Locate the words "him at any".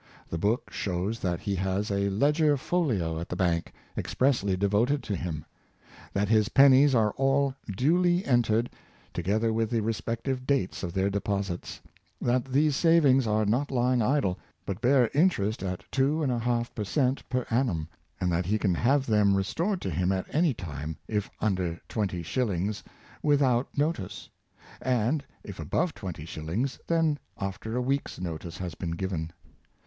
19.91-20.51